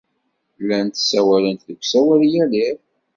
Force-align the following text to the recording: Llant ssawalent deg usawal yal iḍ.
Llant 0.61 0.95
ssawalent 1.01 1.65
deg 1.67 1.79
usawal 1.81 2.21
yal 2.33 2.51
iḍ. 2.67 2.79